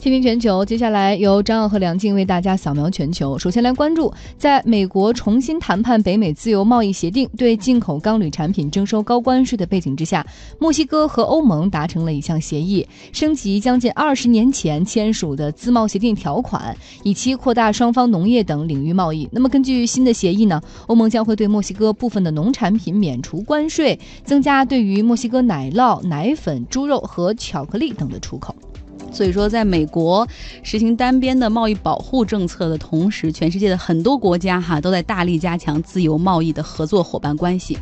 [0.00, 3.38] 听听全球，接下来由张耀和梁静为大家扫描全球。
[3.38, 10.26] 首先来关注，在美国重新谈判北美自由贸易协定，对进口钢铝产品征收高关税的背景之下，
[10.58, 19.28] 墨西哥和欧盟达成了一项协议，升级将近二十年前签署的自贸协定条款，以期扩大双方农业等领域贸易。
[19.30, 28.56] 那么根据新的协议呢，欧盟将会对墨西哥部分的农产品免除关税，增加对于墨西哥奶酪、奶粉、猪肉和巧克力等的出口。
[29.12, 30.26] 所以说，在美国
[30.62, 37.76] 实行单边的贸易保护政策的同时，全世界的很多国家哈都在大力加强自由贸易的合作伙伴关系。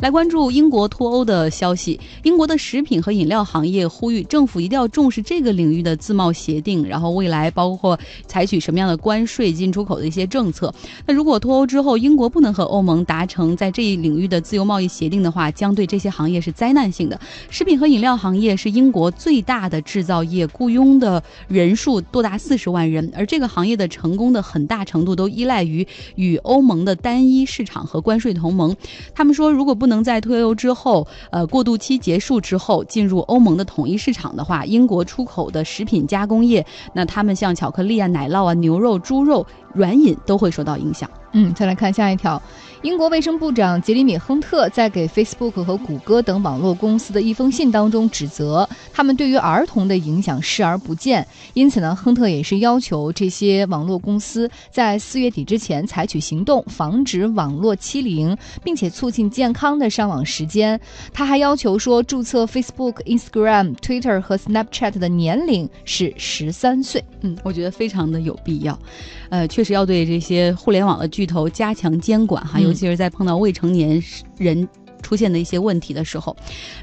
[0.00, 10.72] 来关注英国脱欧的消息，英国的食品和饮料行业呼吁政府一定要重视这个领域的自贸协定，然后未来包括采取什么样的关税进出口的一些政策。
[11.06, 17.18] 那如果脱欧之后，英国不能和欧盟达成在这一领域的自由贸易协定的话，将对这些行业是灾难性的。
[17.48, 28.74] 食品和饮料行业是英国最大的制造业，雇佣的人数多达四十万人，而这个行业的成功的很大程度都依赖于与欧盟的单一市场和关税同盟。
[29.14, 41.10] 他们说，如果不能在脱欧之后，呃，过渡期结束之后进入欧盟的统一市场的话，英国出口的食品加工业，那他们像巧克力啊、奶酪啊、牛肉、猪肉、软饮都会受到影响。
[41.34, 42.40] 嗯，再来看下一条。
[42.82, 51.26] 英国卫生部长杰里米·亨特在给 Facebook 和谷歌等网络公司的一封信当中指责他们对于儿童的影响视而不见。
[51.54, 60.78] 因此呢，亨特也是要求这些网络公司在四月底之前采取行动，防止网络欺凌，并且促进健康的上网时间。
[61.12, 67.02] 他还要求说，注册 Facebook、Instagram、Twitter 和 Snapchat 的年龄是十三岁。
[67.22, 68.78] 嗯，我觉得非常的有必要。
[69.30, 74.02] 呃，确实要对这些互联网的巨头加强监管哈，尤其是在碰到未成年
[74.38, 74.68] 人。
[75.04, 76.34] 出现的一些问题的时候，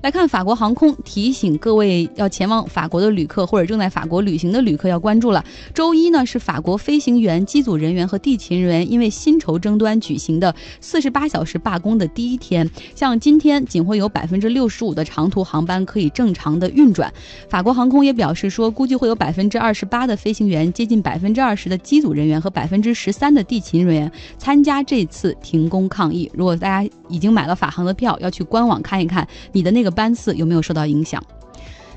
[0.03, 5.43] 来看法国航空提醒各位要前往法国的旅客或者正在法国旅行的旅客要关注了。
[5.73, 12.69] 周一呢是法国飞行员、机组人员和地勤人员因为薪酬争端举行的四十八小时罢工的第一天。
[12.93, 17.11] 像今天仅会有百分之六十五的长途航班可以正常的运转。
[17.49, 26.29] 法国航空也表示说，估计会有百分之二十八的飞行员、接近百分之二十的机组人员和百分之十三的地勤人员参加这次停工抗议。
[26.33, 31.23] 如果大家已经买了法航的票，要去官网看一看，你的那个班次有没有受到影响。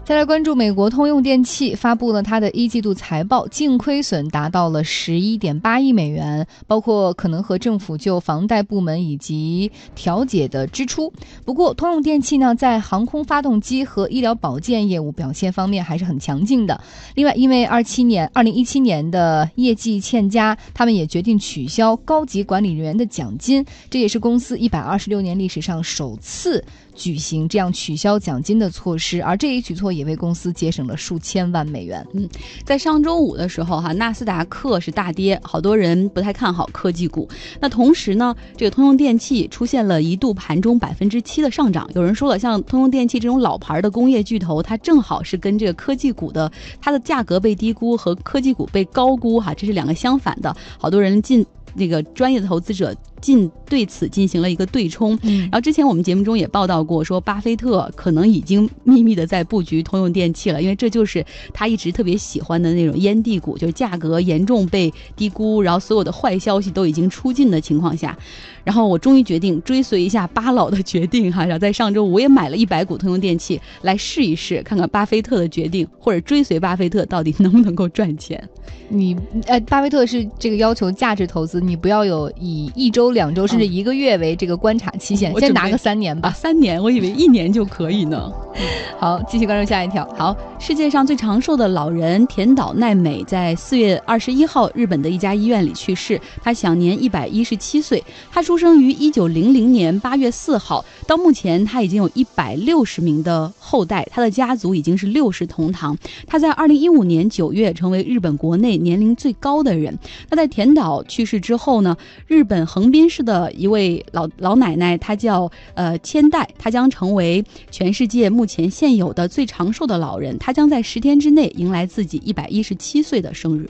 [0.04, 11.10] 再来关注美国通用电气发布了它的一季度财报，净亏损达到了十一点八亿美元，包括可能和政府就房贷部门以及调解的支出。
[11.46, 16.78] 不过，通用电气呢在航空发动机和医疗保健业务表现方面还是很强劲的。
[17.14, 26.62] 另外，因为二七年二零一七年的业绩欠佳，他们也决定取消高级管理人员的奖金，这也是公司一百二十六年历史上首次。
[26.94, 32.06] 举行这样取消奖金的措施，而这一举措也为公司节省了数千万美元。
[32.12, 32.28] 嗯，
[32.64, 37.28] 在上周五的时候，哈，纳斯达克是大跌，好多人不太看好科技股。
[37.60, 41.88] 那同时呢，这个通用电气出现了一度盘中百分之七的上涨。
[41.94, 46.50] 有人说了，像通用电气这种老牌的工业巨头，它正好是跟这个科技股的
[46.80, 50.56] 它的价格被低估和科技股被高估，哈，这是两个相反的。
[50.78, 51.44] 好多人进
[51.74, 52.94] 那个专业的投资者。
[53.20, 68.16] 进对此进行了一个对冲，然后之前我们节目中也报道过，说巴菲特可能已经秘密的在布局通用电器了，因为这就是他一直特别喜欢的那种烟蒂股，就是价格严重被低估，然后所有的坏消息都已经出尽的情况下，
[68.62, 78.46] 然后我终于决定追随一下巴老的决定哈，然后在上周五我也买了一百股通用电器来试一试，看看巴菲特的决定或者追随巴菲特到底能不能够赚钱。
[78.90, 83.13] 你呃，巴菲特是这个要求价值投资，你不要有以一周。
[83.14, 86.30] 两周甚至一个月为这个观察期限，先拿个三年吧。
[86.30, 88.30] 三年，我以为一年就可以呢。
[88.98, 90.06] 好，继续关注下一条。
[90.16, 98.02] 好，世界上最长寿的老人田岛奈美在四月二十一号日本的一家医院里去世，他享年一百一十七岁。
[98.30, 105.96] 他出生于一九零零年八月四号，到目前他已经有一百六十名的后代，他的家族已经是六世同堂。
[106.26, 109.96] 他在二零一五年九月成为日本国内年龄最高的人。
[110.30, 111.96] 那在田岛去世之后呢，
[112.26, 113.04] 日本横滨。
[113.08, 120.36] 市的一位老老奶奶，她叫呃千代，她将成为全世界目前现有的最长寿的老人。
[120.38, 123.68] 她将在十天之内迎来自己一百一十七岁的生日。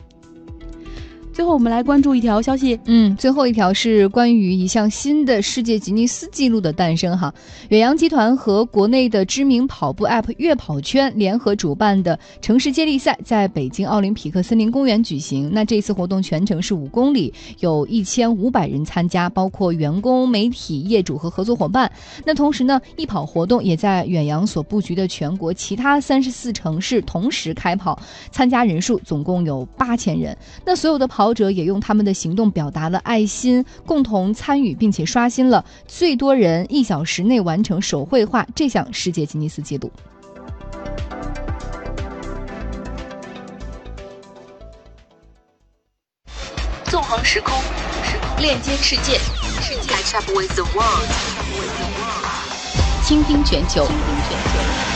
[1.35, 7.35] 最后我们来关注一条消息，嗯，最后一条是关于一项新的世界吉尼斯纪录的诞生哈。
[7.71, 15.51] 远洋集团和国内的知名跑步 App 悦跑圈联合主办的城市接力赛在北京奥林匹克森林公园举行。
[15.53, 21.91] 那这次活动全程是五公里，有一千五百人参加，包括员工、媒体、业主和合作伙伴。
[22.25, 28.01] 那同时呢，易跑活动也在远洋所布局的全国其他三十四城市同时开跑，
[28.31, 30.39] 参加人数总共有八千人。
[30.65, 31.24] 那所有的跑。
[31.25, 39.91] 跑者也用他们的行动表达了爱心，共同参与，并且刷新了最多人一小时内完成手绘画这项世界吉尼斯纪录。
[46.85, 47.59] 纵横时空，
[48.38, 49.19] 链接世界，
[49.62, 51.09] 世界 catch up with the world，
[53.03, 53.87] 倾听全球。
[53.87, 54.94] 倾听全球，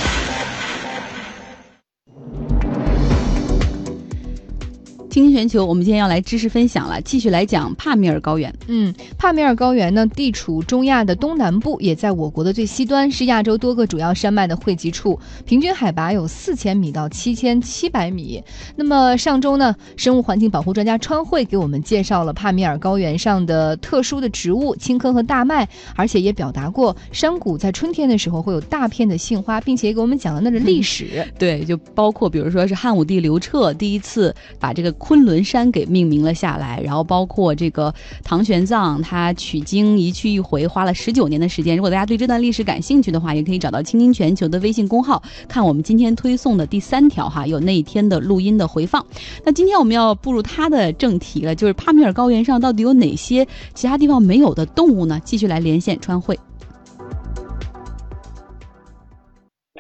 [5.69, 8.55] 我们今天要来知识分享了，继续来讲帕米尔高原。
[8.69, 18.43] 嗯，帕米尔高原呢，地处中亚的东南部，也在我国的最西端，是亚洲多个主要山脉的汇集处，平均海拔有四千米到七千七百米。
[18.77, 31.27] 那么上周呢，生物环境保护专家川慧给我们介绍了帕米尔高原上的特殊的植物青稞和大麦，而且也表达过山谷在春天的时候会有大片的杏花，并且给我们讲了那的历史。
[31.39, 34.95] 对，就包括比如说是汉武帝刘彻第一次把这个。
[34.99, 41.77] 昆仑山给命名了下来，然后包括这个唐玄奘他取经一去一回花了十九年的时间。
[41.77, 49.05] 如果大家对这段历史感兴趣的话，也可以找到“青青全球”的微信公号，看我们今天推送的第三条哈，有那一天的录音的回放。
[49.45, 55.21] 那今天我们要步入它的正题了，就是帕米尔高原上到底有哪些其他地方没有的动物呢？
[55.25, 56.39] 继续来连线川汇。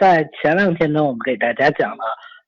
[0.00, 2.04] 在前两天呢，我们给大家讲了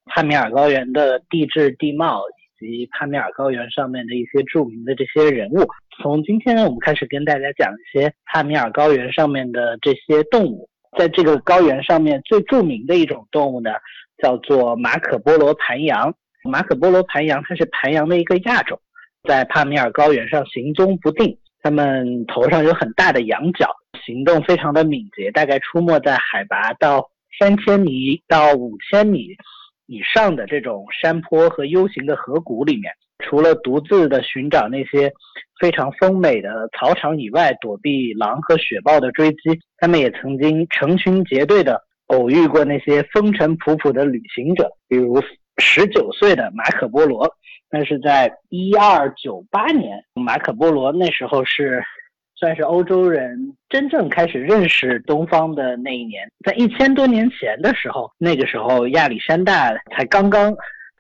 [0.07, 2.23] 帕米尔高原的地质地貌。
[2.61, 5.67] 及帕米尔高原上面的一些著名的这些人物。
[6.01, 10.69] 从今天呢，我们开始跟大家讲一些帕米尔高原上面的这些动物。
[10.99, 13.71] 在这个高原上面最著名的一种动物呢，
[14.23, 16.15] 叫做马可波罗盘羊。
[16.45, 18.79] 马可波罗盘羊它是盘羊的一个亚种，
[19.29, 21.39] 在帕米尔高原上行踪不定。
[21.63, 23.71] 它们头上有很大的羊角，
[24.07, 29.29] 行动非常的敏捷，大概出没在海拔到三千米到五千米。
[29.91, 35.13] 以上的这种山坡和 U 型的河谷里面，除了独自的寻找那些
[35.61, 45.21] 非常丰美的草场以外，躲避狼和雪豹的追击，他们也曾经成群结队的偶遇过那些风尘仆仆的旅行者，比如
[45.57, 47.29] 十九岁的马可波罗。
[47.69, 51.83] 那是在一二九八年，马可波罗那时候是。
[52.41, 60.57] 算是欧洲人真正开始认识东方的那一年，在一千多年前的时候，那个时候亚历山大才刚刚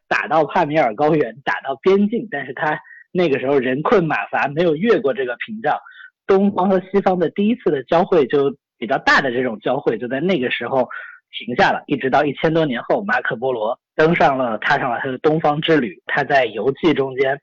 [0.06, 2.78] 打到帕米尔高原，打到边境，但是他
[3.10, 5.78] 那个时候人困马乏，没有越过这个屏障，
[6.26, 10.87] 东方和西方的第一次的交汇就比较大的这种交汇就在那个时候
[11.38, 17.40] 停下了，一直到一千多年后，马可波罗登上了踏上了他的东方之旅，他在游记中间。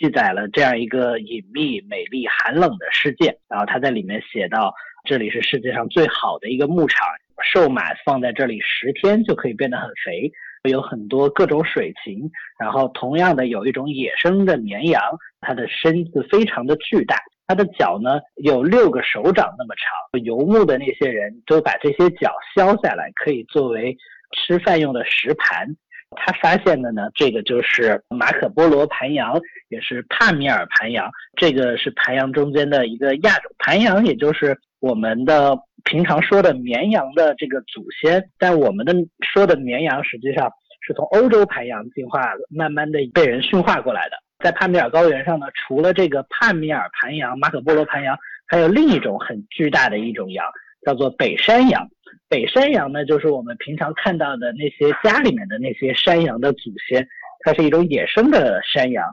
[0.00, 3.36] 记载了这样一个隐秘、美丽、寒冷的世界。
[3.50, 4.72] 然后他在里面写到，
[5.04, 7.06] 这里是世界上最好的一个牧场，
[7.44, 10.32] 瘦马放在这里十天就可以变得很肥，
[10.70, 12.30] 有很多各种水禽。
[12.58, 15.02] 然后同样的，有一种野生的绵羊，
[15.42, 20.22] 它的身子非常的巨大，它的脚呢有六个手掌那么长。
[20.24, 23.94] 游牧的那些人都把这些脚削下来，可以作为
[24.32, 25.76] 吃饭用的食盘。
[26.16, 31.10] 他发现的呢，这个就是马可波罗盘羊，也是帕米尔盘羊。
[31.36, 38.22] 这个是盘羊中间的一个亚种，盘羊也就是我们的平常说的绵羊的这个祖先。
[38.38, 38.92] 但我们的
[39.32, 40.50] 说的绵羊实际上
[40.86, 44.16] 是从欧洲盘羊进化，慢慢的被人驯化过来的。
[44.42, 50.44] 在帕米尔高原上呢，除了这个帕米尔盘羊、马可波罗盘羊，还有另一种很巨大的一种羊，
[50.84, 51.88] 叫做北山羊。
[52.28, 57.06] 北山羊呢，就是我们平常看到的那些家里面的那些山羊的祖先，
[57.40, 59.04] 它是一种野生的山羊。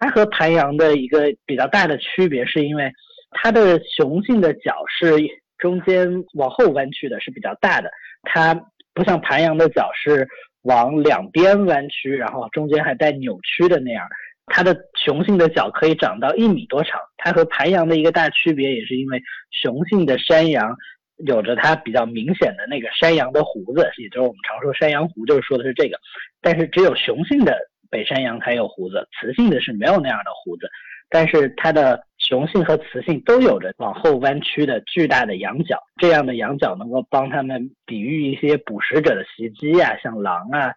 [0.00, 2.92] 它和盘羊的一个比较大的区别，是因为
[3.30, 5.16] 它的雄性的角是
[5.56, 7.88] 中间往后弯曲的，是比较大的。
[8.24, 8.54] 它
[8.92, 10.26] 不像盘羊的角是
[10.62, 14.04] 往两边弯曲，然后中间还带扭曲的那样。
[14.46, 17.00] 它的雄性的角可以长到一米多长。
[17.16, 20.76] 它和盘羊的一个大区别，也是因为雄性的山羊。
[21.18, 25.98] 有着它比较明显的那个山羊的胡子，也就是我们常说山羊胡，就是说的是这个。
[26.40, 27.56] 但是只有雄性的
[27.90, 30.68] 北山羊才有胡子，雌性的是没有那样的胡子。
[31.10, 40.72] 但是它的雄性和雌性都有着往后弯曲的巨大的羊角，这样的羊角能够帮它们抵御一些捕食者的袭击啊，像狼啊、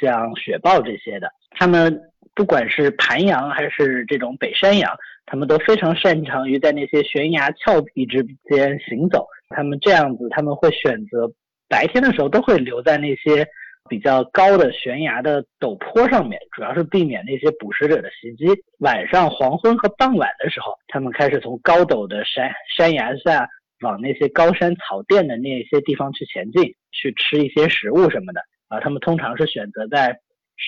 [0.00, 1.30] 像雪豹这些的。
[1.50, 2.00] 它们
[2.34, 4.90] 不管是盘羊还是这种北山羊，
[5.26, 9.26] 他们都非常擅长于在那些悬崖峭壁之间行走。
[9.52, 11.30] 他们这样子，他们会选择
[11.68, 13.46] 白天的时候都会留在那些
[13.88, 18.46] 比较高的悬崖的陡坡上面，主要是避免那些捕食者的袭击。
[18.78, 23.48] 晚上黄昏和傍晚的时候，他们开始从高陡的山山崖下
[23.80, 28.40] 往那些高山草甸的那些地方去前进，去吃一些食物什么的。
[28.68, 30.18] 啊，他们通常是选择在。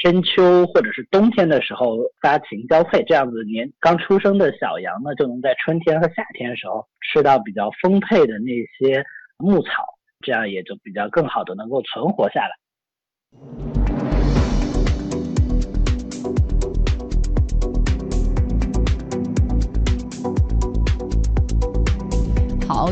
[0.02, 9.04] 深秋或者是冬天的时候发情交配，这样子年刚出生的小羊呢，就能在春天和夏天的时候吃到比较丰沛的那些
[9.38, 9.84] 牧草，
[10.20, 13.83] 这样也就比较更好的能够存活下来。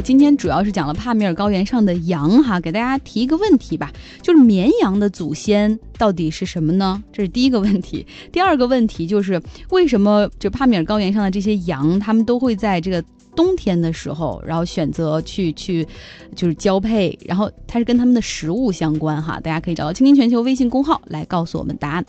[0.02, 7.00] 今天主要是讲了帕米尔高原上的羊哈，给大家提一个问题吧，就是绵羊的祖先到底是什么呢？
[7.12, 8.04] 这是第一个问题。
[8.32, 9.40] 第二个问题就是
[9.70, 13.02] 为什么就帕米尔高原上的这些羊，它们都会在这个
[13.36, 15.86] 冬天的时候，然后选择去去
[16.34, 19.38] 就是交配，然后它是跟它们的食物相关哈。
[19.38, 22.04] 大家可以找到“倾听全球”微信公号来告诉我们答案。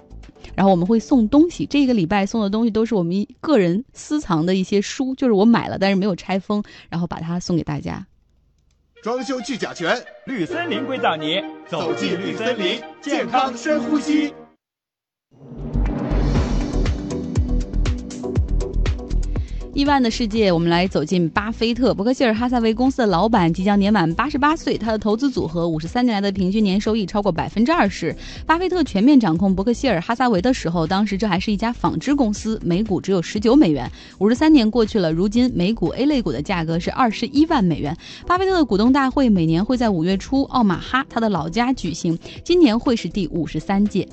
[0.55, 8.05] 然后我们会送东西，这个礼拜送的东西都是我们个人私藏的一些书，就是我买了但是没有拆封，然后把它送给大家。
[9.01, 14.33] 装修去甲醛，绿森林硅藻泥，走进绿森林，健康深呼吸。
[19.74, 21.96] 亿万的世界，我们来走进巴菲特。
[21.96, 28.15] 伯克希尔哈萨维公司的老板即将年满八十八岁，他的投资组合五十三年来的平均年收益超过百分之二十。
[28.46, 33.92] 巴菲特全面掌控伯克希尔哈萨维的时候，当时这还是一家纺织公司，每股只有十九美元。
[34.20, 37.98] 五十三年过去了，如今每股 A 类股的价格是二十一万美元。
[38.27, 44.08] 巴菲特的股东大会每年会在五月初奥马哈他的老家举行，今年会是第五十三届。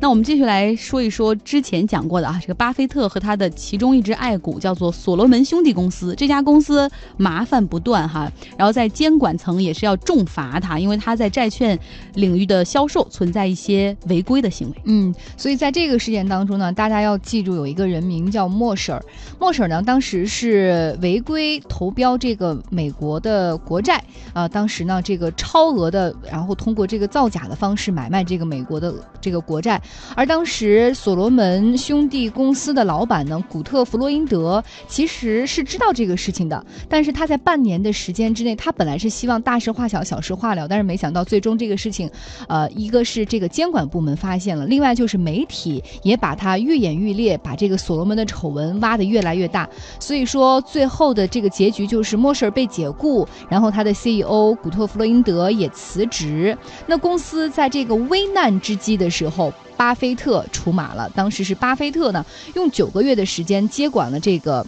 [0.00, 4.92] 那我们继续来说一说之前讲过的啊，这个巴菲特和他的其中一只爱股叫做。
[5.04, 11.78] 所罗门兄弟公司这家公司麻烦不断哈，然后在监管层也是要重罚他，因为他在债券
[12.14, 14.74] 领域的销售存在一些违规的行为。
[14.84, 19.04] 嗯，所以在这个事件当中呢，大家要记住有一个人名叫莫婶儿。
[19.38, 29.78] 莫婶儿呢，当时是违规投标这个美国的国债啊，当时呢这个超额的，然后通过这个造假的方式买卖这个美国的这个国债，
[30.16, 34.64] 而当时所罗门兄弟公司的老板呢，古特弗洛因德。
[34.94, 42.08] 其实是知道这个事情的，但是他在半年的时间之内，他本来是希望大事化小，小事化了，但是没想到最终这个事情，
[42.46, 59.52] 呃，一个是这个监管部门发现了，另外就是媒体也把他愈演愈烈，把这个所罗门的丑闻挖得越来越大，所以说最后的这个结局就是莫舍尔被解雇，然后他的 CEO 古特弗洛因德也辞职，那公司在这个危难之际的时候。
[59.76, 62.24] 巴菲特出马了，当时是巴菲特呢，
[62.54, 64.64] 用九个月的时间接管了这个。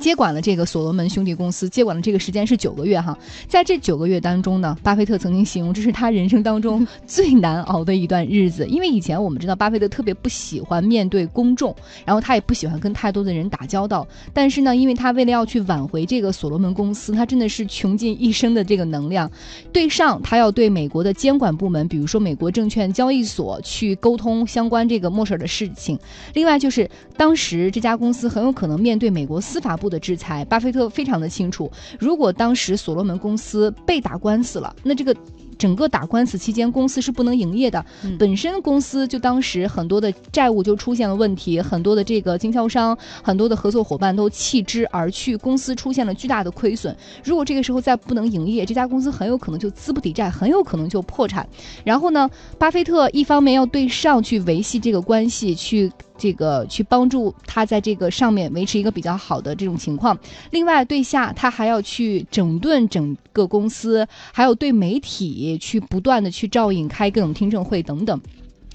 [0.00, 3.16] 接管了这个所罗门兄弟公司，接管了这个时间是九个月哈，
[3.48, 11.74] 在这九个月当中呢，巴菲特曾经形容这是他人生当中 最难熬的一段日子，因为以前我们知道巴菲特特别不喜欢面对公众，
[12.04, 19.30] 然后他也不喜欢跟太多的人打交道，但是呢，因为他为了要去挽回这个所罗门公司，他真的是穷尽一生的这个能量，
[19.72, 25.96] 对上他要对美国的监管部门，比如说美国证券交易所去沟通相关这个莫事儿的事情，
[26.34, 29.83] 另外就是当时这家公司很有可能面对美国司法部。
[29.88, 35.14] 的制裁，巴菲特非常的清楚，如果当时所罗门公司被打官司了，那这个。
[35.56, 37.82] 整个打官司期间，公司是不能营业的。
[38.18, 46.94] 本身公司就当时很多的债务就出现了问题，很多的这个经销商、很多的合作伙伴都弃之而去，公司出现了巨大的亏损。
[47.22, 51.48] 如果这个时候再不能营业，这家公司很有可能就资不抵债，很有可能就破产。
[51.84, 60.16] 然后呢，巴菲特一方面要对上去维系这个关系，去这个去帮助他在这个上面维持一个比较好的这种情况；
[60.50, 65.24] 另外对下他还要去整顿整个公司，还有对媒体。
[65.60, 68.20] 去不断的去照应，开各种听证会等等，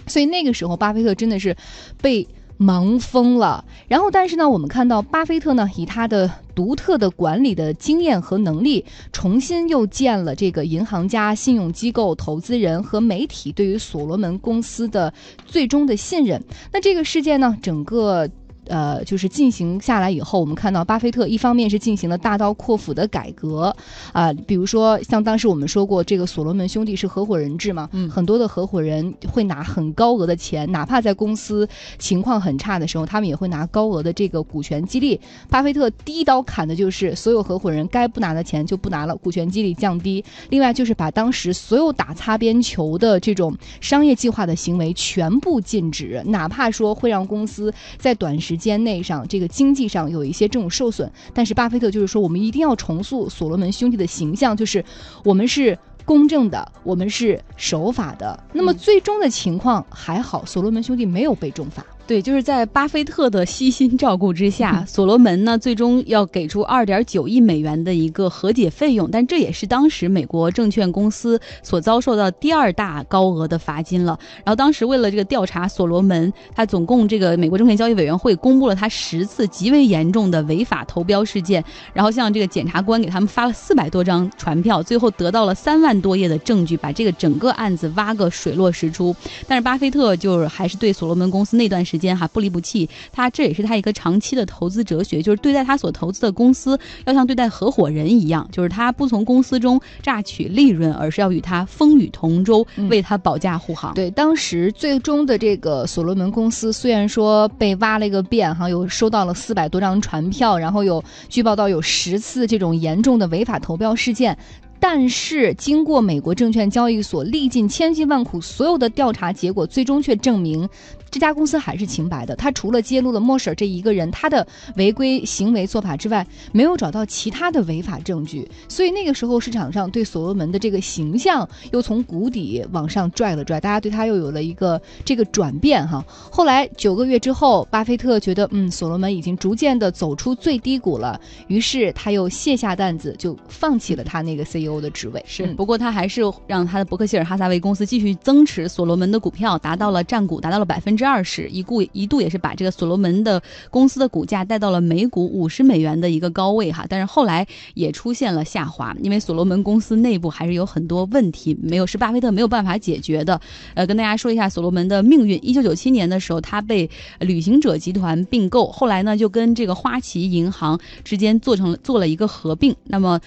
[0.07, 1.55] 所以那个时候巴菲特真的是
[2.01, 2.27] 被
[2.59, 3.63] 忙疯了。
[3.87, 15.13] 然后，但是呢，我们看到巴菲特呢，以他的独特的管理的经验和能力，重新又建了这个银行家、信用机构、投资人和媒体对于所罗门公司的
[15.45, 16.43] 最终的信任。
[16.73, 18.29] 那这个事件呢，整个。
[18.69, 23.75] 呃，就是进行下来以后，我们看到巴菲特一方面是进行了大刀阔斧的改革，
[24.13, 35.19] 啊，比如说像当时我们说过，这个所罗门兄弟是合伙人制嘛，嗯很多的合伙人会拿很高额的钱，哪怕在公司情况很差的时候，他们也会拿高额的这个股权激励。
[35.49, 40.23] 巴菲特第一刀砍的就是所有合伙人该不拿的钱就不拿了，股权激励降低。
[40.49, 54.83] 另外就是把当时所有打擦边球的这种商业计划的行为全部禁止，哪怕说会让公司在短时间内上这个经济上有一些这种受损，但是巴菲特就是说，我们一定要重塑所罗门兄弟的形象，就是
[55.23, 55.75] 我们是。
[56.05, 58.43] 公正的，我们是守法的。
[58.51, 61.85] 那么最终的情况还好，所罗门兄弟没有被重罚。
[62.09, 74.17] 对，就是在巴菲特的悉心照顾之下，所罗门呢最终要给出二点九亿美元的一个和解费用，但这也是当时美国证券公司所遭受到第二大高额的罚金了。
[74.37, 81.63] 然后当时为了这个调查所罗门，他总共这个美国证券交易委员会公布了他十次极为严重的违法投标事件，
[81.93, 89.15] 然后向这个检察官给他们发了四百多张传票，最后得到了三万多页的证据，把这个整个案子挖个水落石出。
[89.47, 103.93] 但是巴菲特就是还是对所罗门公司那段时间哈不离不弃，他这也是他一个长期的投资哲学，就是对待他所投资的公司要像对待合伙人一样，就是他不从公司中榨取利润，而是要与他风雨同舟，嗯为他保驾护航。
[103.93, 114.37] 对，当时最终的这个所罗门公司虽然说被挖了一个遍，哈，有收到了四百多张传票，然后有据报道有十次这种严重的违法投标事件。
[114.79, 120.67] 但是，经过美国证券交易所历尽千辛万苦，所有的调查结果最终却证明，
[121.11, 122.35] 这家公司还是清白的。
[122.35, 128.49] 他除了揭露了莫舍尔这一个人他的违规行为做法之外，没有找到其他的违法证据。
[128.69, 136.03] 所以那个时候市场上对所罗门的这个形象又从谷底往上拽了拽，大家对他又有了一个这个转变哈。
[136.31, 145.23] 后来九个月之后，巴菲特觉得嗯，所罗门已经逐渐的走出最低谷了，于是他又卸下担子，就放弃了他那个 CEO 的职位。
[145.25, 156.85] 是，嗯不过他还是让他的伯克希尔哈撒韦公司继续增持所罗门的股票，达到了占股达到了百分之二十，一度一度也是把这个所罗门的公司的股价带到了每股五十美元的一个高位哈。
[156.89, 163.39] 但是后来也出现了下滑，因为所罗门公司内部还是有很多问题，没有是巴菲特没有办法解决的。
[163.75, 165.39] 呃，跟大家说一下所罗门的命运。
[165.41, 172.75] 一九九七年的时候，他被旅行者集团并购，后来呢就跟这个花旗银行之间做成了做了一个合并。
[172.83, 173.19] 那么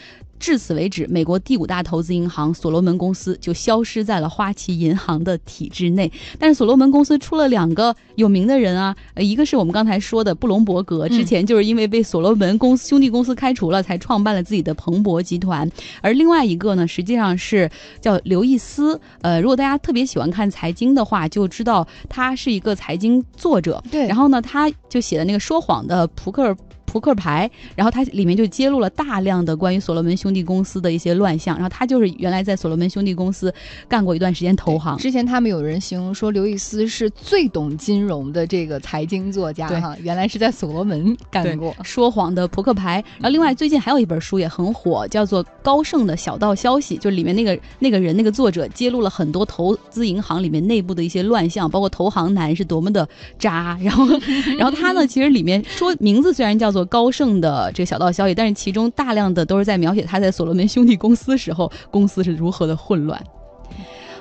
[0.43, 6.11] 至此为止，美国第五大投资银行所罗门公司就消失在了花旗银行的体制内。
[6.37, 15.71] 但是所罗门公司出了两个有名的人啊，呃，一个是我们刚才说的布隆伯格，之前就是因为被所罗门公司兄弟公司开除了，才创办了自己的彭博集团。
[16.01, 17.71] 而另外一个呢，实际上是
[18.01, 19.01] 叫刘易斯。
[19.21, 23.81] 呃，如果大家特别喜欢看财经的话，就知道他是一个财经作者。
[23.93, 26.57] 对然后呢，他就写的那个说谎的扑克。
[26.93, 33.53] 扑克牌，然后他里面就揭露了大量的关于所罗门兄弟公司的一些乱象，然后他就是原来在所罗门兄弟公司
[33.89, 41.75] 干过一段时间投行，之前他们有人形容说刘易斯是最懂金融的这个财经作家对哈，原来是在所罗门干过。
[41.83, 43.03] 说谎的扑克牌。
[43.19, 53.79] 然后另外最近还有一本书也很火，叫做《高盛的小道消息》，就里面那个那个人那个作者揭露了很多投资银行里面内部的一些乱象，包括投行男是多么的渣。
[53.83, 54.07] 然后
[54.59, 63.23] 然后他呢，其实里面说名字虽然叫做高盛的这个小道消息，但是其中大量的都是在描写他在所罗门兄弟公司时候公司是如何的混乱。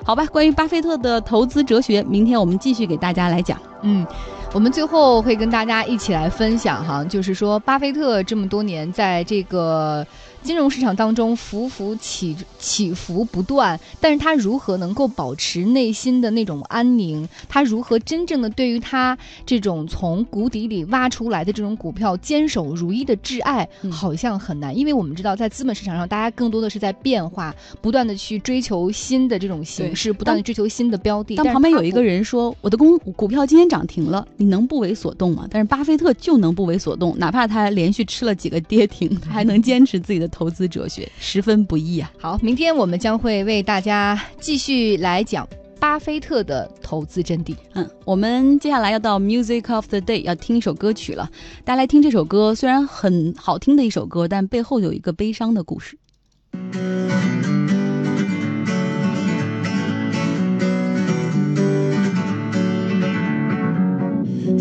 [0.04, 3.56] 好吧，关于巴菲特的投资哲学，明天我们继续给大家来讲。
[3.82, 4.04] 嗯，
[4.52, 10.04] 我们最后会跟大家一起来分享哈，就是说巴菲特这么多年在这个
[10.42, 17.28] 金融市场当中浮浮起起伏不断，但是他如何能够保持内心的那种安宁？
[17.48, 31.36] 他如何真正的对于他这种从谷底里挖出来的这种股票坚守如一的挚爱，嗯好像很难，因为我们知道在资本市场上，大家更多的是在变化，不断的去追求新的这种形式，不断的追求新的标的。
[31.36, 42.10] 当旁边有一个人说：“我的公股票今天涨停了，你能不为所动吗？”但是巴菲特就能不为所动，哪怕他连续吃了几个跌停，他还能坚持自己的投资哲学，十分不易啊！
[42.18, 47.54] 好，明天我们将会为大家继续来讲巴菲特的投资真谛。
[47.74, 51.30] 嗯，我们接下来要到 Music of the Day，要听一首歌曲了。
[51.64, 55.98] 大家来听这首歌，虽然很好听的一首歌，但背后有一个悲伤的故事。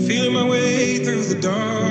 [0.08, 1.91] Feeling my way through the darkness,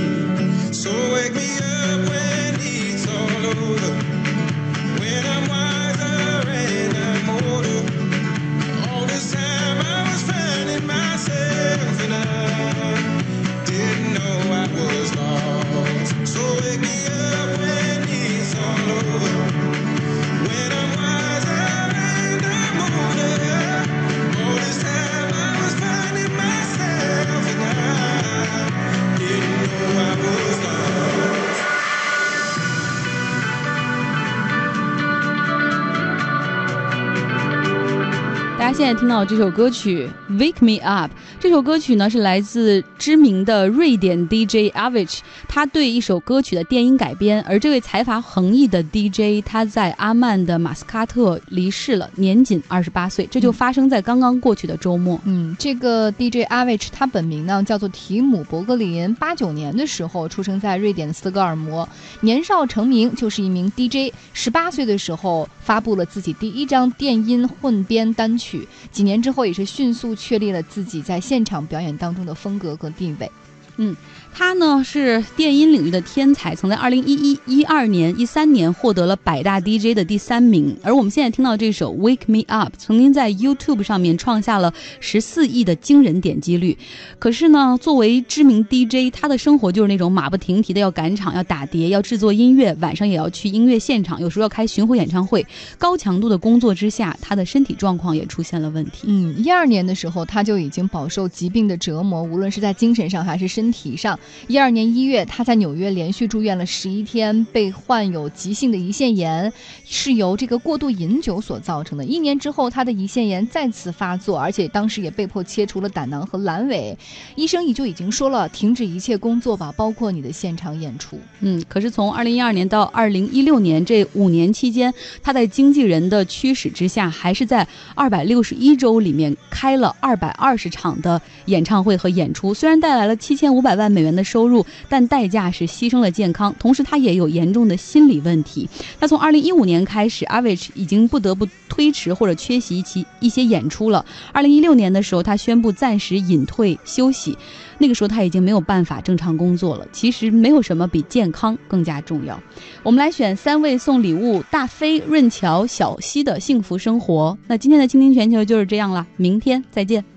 [38.61, 47.41] 大家现在听到这首歌曲《Wake Me Up》，这首歌曲呢是来自知名的瑞典 DJ Avicii，他对一首歌曲的电音改编。
[47.41, 53.27] 而这位才华横溢的 DJ，他在阿曼的马斯喀特离世了，年仅二十八岁。
[53.31, 55.19] 这就发生在刚刚过去的周末。
[55.25, 64.13] 嗯，这个 DJ Avicii 他本名呢叫做提姆·伯格林，八九年的时候出生在瑞典斯德哥尔摩，年少成名就是一名 DJ。
[64.33, 68.50] 十八岁的时候发布了自己第一张电音混编单曲，
[68.91, 73.31] 几年之后也是迅速确立了自己在现场表演当中的风格和地位。
[73.77, 73.95] 嗯，
[74.33, 80.75] 他呢是电音领域的天才，曾在二零一一、一二年、一三年获得了百大 DJ 的第三名。
[80.83, 86.77] 而我们现在听到这首《Wake Me Up》，曾经在 YouTube 上面创下了十四亿的惊人点击率。
[87.19, 95.45] 可是呢，作为知名 DJ，他的生活就是那种马不停蹄的要赶场、要打碟、要制作音乐，晚上也要去音乐现场，有时候要开巡回演唱会。
[95.77, 99.03] 高强度的工作之下，他的身体状况也出现了问题。
[99.03, 104.17] 嗯，一二年的时候他就已经饱受疾病的折磨，无论是在精神上还是身体上。
[104.47, 109.51] 一二年一月，他在纽约连续住院了十一天，被患有急性的胰腺炎，
[109.85, 112.05] 是由这个过度饮酒所造成的。
[112.05, 116.97] 一年之后，他的胰腺炎再次发作，而且当时也被迫切除了胆囊和阑尾。
[117.35, 121.19] 医生也就已经说了，停止一切工作吧，包括你的现场演出。
[121.39, 132.53] 嗯，可是从二零一二年到二零一六年这五年期间，他在经纪人的驱使之下，还是在二百六十一周里面开了二百二十场的演唱会和演出。
[132.53, 138.69] 虽然带来了七千五百万美元的收入，但代价是牺牲了健康，同时他也有严重的心理问题。
[138.99, 144.05] 那从二零一五年开始，Avici 已经不得不推迟或者缺席其一些演出了。
[144.31, 147.37] 二零一六年的时候，他宣布暂时隐退休息。
[147.77, 149.87] 那个时候他已经没有办法正常工作了。
[149.91, 152.39] 其实没有什么比健康更加重要。
[152.83, 157.35] 我们来选三位送礼物：大飞、润乔、小溪的幸福生活。
[157.47, 160.05] 那今天的倾听全球就是这样了，明天再见。